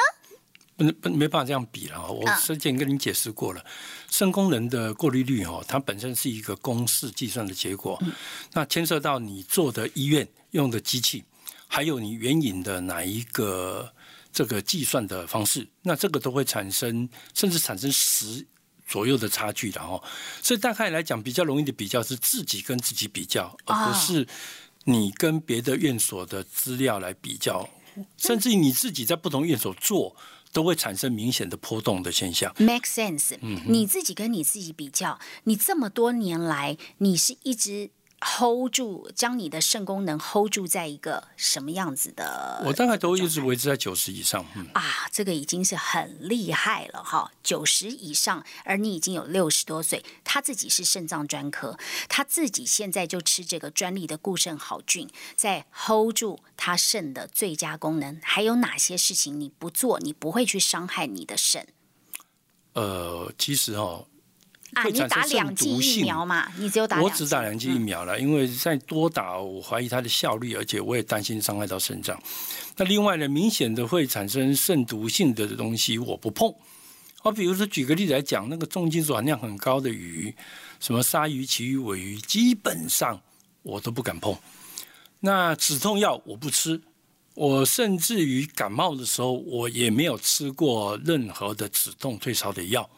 [0.77, 2.13] 不能不没办法这样比了。
[2.13, 3.65] 我之前跟你解释过了，
[4.11, 7.99] 肾功能的过滤率哦，它本身是一个公式计算的结果，
[8.53, 11.25] 那牵涉到你做的医院用的机器，
[11.67, 13.93] 还有你援引的哪一个
[14.33, 18.47] 这个计算的方式，那这个都会产生甚至产生十
[18.87, 20.03] 左右的差距的哦。
[20.43, 24.27] 所以大概来讲，比较容易的比较是自己跟自己比较，而不是
[24.85, 27.69] 你跟别的院所的资料来比较，
[28.17, 30.17] 甚至于你自己在不同院所做。
[30.53, 32.53] 都会产生明显的波动的现象。
[32.59, 33.39] Make sense？
[33.41, 37.91] 嗯，你自己跟你自己比较，你这么多年来，你是一直。
[38.21, 42.63] Hold 住，将你的肾功能 hold 住在一个什么样子的？
[42.67, 44.45] 我大概都一直维持在九十以上。
[44.55, 50.05] 嗯啊，这个已经是很厉害了哈，九十以上，而你已经有六十多岁。
[50.23, 58.21] 他自己是肾脏专科，他自己现在就吃这个专利的固肾好菌，在 hold 住他肾的最佳功能。
[58.23, 61.67] 还有哪些事情你不做，你不会去伤害你的肾？
[62.75, 64.07] 呃，其实哦。
[64.75, 66.47] 啊，你打两剂疫苗嘛？
[66.57, 72.17] 你只有打我只打两剂疫苗了，因为再多打，我怀疑它的效率，而且我也担心伤害到肾脏。
[72.77, 76.55] 那另外呢，明显的会产生肾毒性的东西，我不碰。
[77.23, 80.35] 我比如说举个例子来讲，那个重金属含量很高的鱼，
[80.79, 83.21] 什么鲨鱼、旗鱼、尾鱼，基本上
[83.63, 84.35] 我都不敢碰。
[85.19, 86.81] 那止痛药我不吃，
[87.35, 92.89] 我甚至于感冒的时候，我也没有吃过任何的止痛退烧的药。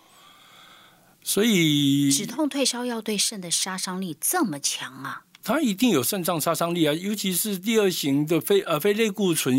[1.25, 5.23] 所以止痛退烧药对肾的杀伤力这么强啊？
[5.43, 9.59] 它一定有肾脏杀伤力啊，尤其是第二型的非呃非类固醇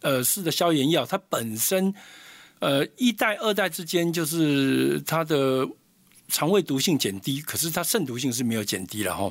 [0.00, 1.94] 呃式的消炎药，它本身
[2.58, 5.68] 呃一代二代之间就是它的。
[6.28, 9.30] 肠胃毒性减低，可是它肾毒性是没有减低了哈。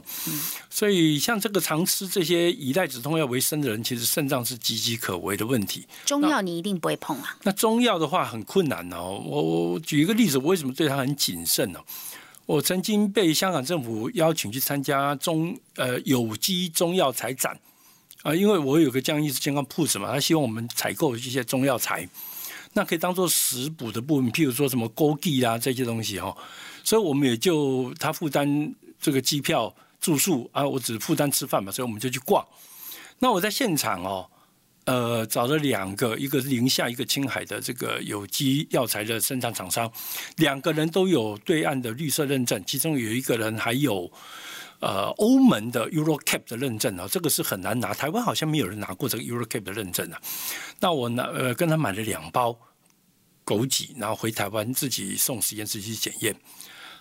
[0.70, 5.88] 所以像这个常吃这些以赖止痛药为生的人，其实肾脏是岌岌可危的问题。
[6.06, 7.36] 中药你一定不会碰啊？
[7.44, 9.20] 那中药的话很困难哦。
[9.26, 11.80] 我我举一个例子，我为什么对它很谨慎呢？
[12.46, 17.58] 我曾经被香港政府邀请去参加中呃有机中药材展
[18.24, 22.08] 啊，因为我有个江医师健康铺子嘛，他希望我们采购一些中药材，
[22.74, 26.36] 那可以当做食补的部分，譬如说什么枸杞啊这些东西哈。
[26.84, 32.46] 所以我们也就他负担这个机票住宿啊，我只负担吃饭嘛，所以我们就去逛。
[33.20, 34.30] 那我在现场哦，
[34.86, 39.92] 呃，找了两个，一个是宁夏，一个青海的这个有机药材的生产厂商，
[40.38, 44.12] 两个人都有对岸的绿色认证，其中有一个人还有
[44.80, 50.20] 呃欧盟的 EuroCap 的认证啊，这个是很难拿，台湾好像没有人拿过这个 EuroCap 的认证啊。
[50.80, 52.58] 那我拿呃跟他买了两包
[53.46, 56.36] 枸杞，然后回台湾自己送实验室去检验。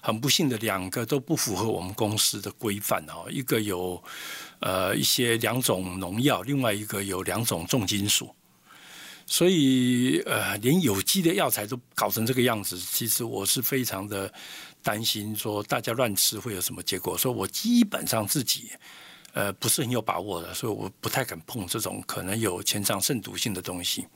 [0.01, 3.27] 很不幸的，两个都不符合我们公司的规范哦。
[3.31, 4.03] 一个有
[4.61, 8.35] 呃一些两种农药，另外一个有两种重金属，
[9.27, 14.33] 所以呃连有机的药材都搞成这个样子，其实我是非常的
[14.83, 17.17] 担心，说大家乱吃会有什么结果。
[17.19, 18.71] 所以我基本上自己
[19.35, 24.07] 呃不是很有把握的，所以我不太敢碰这种可能有潜藏肾毒性的东西。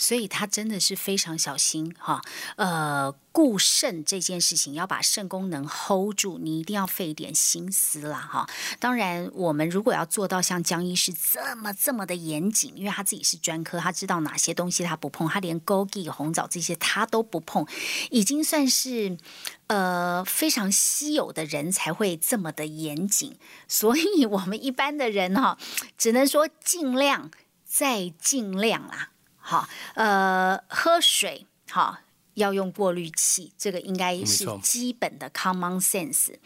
[0.00, 2.22] 所以他真的是非常小心哈，
[2.56, 8.48] 呃，固肾这件事情要把肾功能 hold 住，你一定要费一点心思啦哈。
[8.78, 17.66] 当然，我们如果要做到像江医师这么这么的严谨，因为他自己是专科，他知道哪些东西他不碰，他连枸杞、红枣这些他都不碰，
[18.10, 19.18] 已经算是
[19.66, 23.36] 呃非常稀有的人才会这么的严谨。
[23.68, 25.58] 所以我们一般的人哈，
[25.98, 27.30] 只能说尽量
[27.66, 29.10] 再尽量啦。
[29.50, 31.98] 好，呃，喝水好
[32.34, 36.36] 要用过滤器，这个应该是基本的 common sense。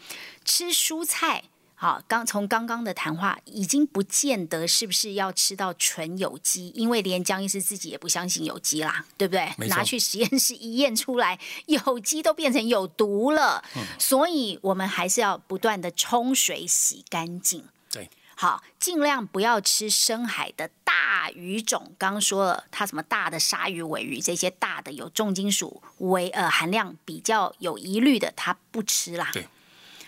[0.43, 1.43] 吃蔬菜
[1.75, 9.67] 好，刚从刚刚的谈话已经不见得是不是要吃到纯有机，因为连江医师自己也不相信有机啦，对不对？
[9.67, 13.63] 拿去实验室一验出来，有机都变成有毒了。
[13.99, 17.63] 所以我们还是要不断的冲水洗干净。
[17.91, 18.09] 对。
[18.35, 21.95] 好，尽量不要吃深海的大鱼种。
[21.97, 29.29] 刚刚说了，它什么大的鲨鱼、尾鱼这些大的有重金属为呃含量比较有疑虑的，它不吃啦。
[29.31, 29.47] 对，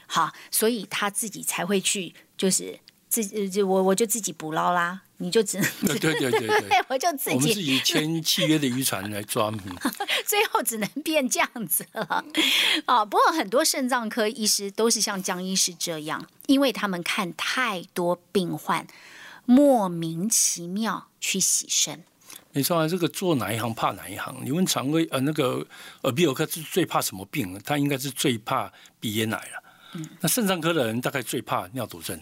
[0.07, 2.77] 好，所以他自己才会去，就是
[3.23, 5.01] 自就我我就自己捕捞啦。
[5.19, 9.51] 你就只能对对对对 对，我就自己我们自己签契约的渔船来抓，
[10.27, 12.23] 最后只能变这样子了
[12.85, 13.03] 啊！
[13.03, 18.85] 不过很多肾脏科医师都是像江医师这样，因为他们看太多病患，
[19.45, 22.03] 莫名其妙去洗肾。
[22.51, 24.37] 没错啊，这个做哪一行怕哪一行。
[24.45, 25.65] 你问肠胃呃那个
[26.03, 27.59] 耳鼻喉科是最怕什么病？
[27.65, 29.63] 他应该是最怕鼻咽癌了。
[29.93, 32.21] 嗯，那肾脏科的人大概最怕尿毒症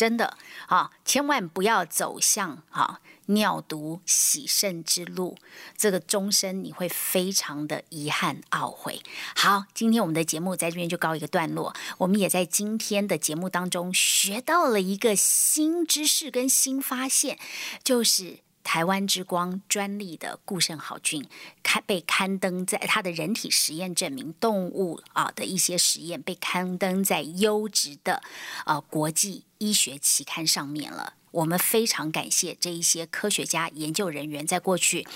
[0.00, 0.38] 真的
[0.68, 5.36] 啊，千万不要走向啊尿毒洗肾之路，
[5.76, 9.02] 这个终身你会非常的遗憾懊悔。
[9.36, 11.74] 好，今天我们的节目在这边就告一个段落。
[11.98, 17.38] 我们也在今天的节目当中学到了一个新知识跟新发现，
[17.84, 18.38] 就是。
[18.62, 21.26] 台湾之光专利的固肾好菌，
[21.62, 28.22] 刊被刊登在它的人体实验证明，动物啊的一些实验被刊登在优质的
[28.66, 31.14] 呃国际医学期刊上面了。
[31.32, 35.06] 我们非常感谢这一些科学家、研究人员，在过去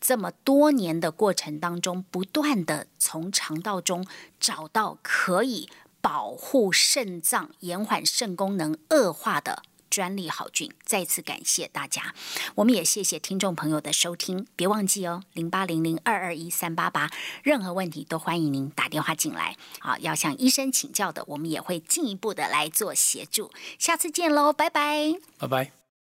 [0.00, 4.06] 这么多年的过程当中，不断的从肠道中
[4.38, 5.70] 找到可以
[6.02, 9.62] 保护肾脏、延缓肾功能恶化的。
[9.92, 12.14] 专利好菌，再次感谢大家，
[12.54, 17.10] 我们也谢谢听众朋友的收听，别忘记哦，零八零零二二一三八八，
[17.42, 19.54] 任何问题都欢迎您打电话进来。
[19.80, 23.50] 好，要向医生请教的，我们也会进一步的来做协助。
[23.78, 25.81] 下次见喽，拜拜，拜拜。